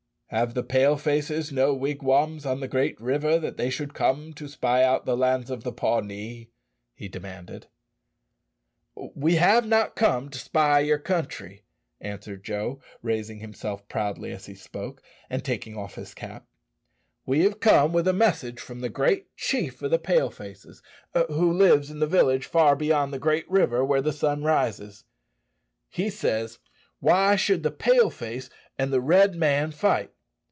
[0.33, 4.47] "Have the Pale faces no wigwams on the great river that they should come to
[4.47, 6.47] spy out the lands of the Pawnee?"
[6.95, 7.67] he demanded.
[8.95, 11.63] "We have not come to spy your country,"
[11.99, 16.47] answered Joe, raising himself proudly as he spoke, and taking off his cap.
[17.25, 20.81] "We have come with a message from the great chief of the Pale faces,
[21.27, 25.03] who lives in the village far beyond the great river where the sun rises.
[25.89, 26.57] He says,
[27.01, 30.13] Why should the Pale face and the Red man fight?